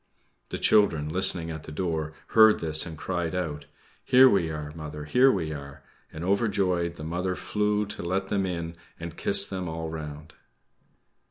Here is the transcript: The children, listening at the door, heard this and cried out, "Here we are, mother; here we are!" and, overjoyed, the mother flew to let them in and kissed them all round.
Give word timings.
The 0.49 0.57
children, 0.57 1.09
listening 1.09 1.51
at 1.51 1.65
the 1.65 1.71
door, 1.71 2.13
heard 2.29 2.59
this 2.59 2.87
and 2.87 2.97
cried 2.97 3.35
out, 3.35 3.67
"Here 4.03 4.27
we 4.27 4.49
are, 4.49 4.71
mother; 4.71 5.05
here 5.05 5.31
we 5.31 5.53
are!" 5.53 5.83
and, 6.11 6.23
overjoyed, 6.23 6.95
the 6.95 7.03
mother 7.03 7.35
flew 7.35 7.85
to 7.85 8.01
let 8.01 8.29
them 8.29 8.47
in 8.47 8.77
and 8.99 9.15
kissed 9.15 9.51
them 9.51 9.69
all 9.69 9.91
round. 9.91 10.33